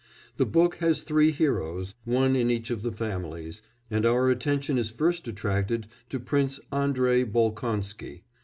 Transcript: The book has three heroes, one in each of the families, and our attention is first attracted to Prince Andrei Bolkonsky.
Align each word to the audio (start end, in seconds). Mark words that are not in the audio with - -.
The 0.37 0.47
book 0.47 0.77
has 0.77 1.03
three 1.03 1.29
heroes, 1.29 1.93
one 2.05 2.35
in 2.35 2.49
each 2.49 2.71
of 2.71 2.81
the 2.81 2.91
families, 2.91 3.61
and 3.91 4.03
our 4.03 4.31
attention 4.31 4.79
is 4.79 4.89
first 4.89 5.27
attracted 5.27 5.85
to 6.09 6.19
Prince 6.19 6.59
Andrei 6.71 7.23
Bolkonsky. 7.23 8.23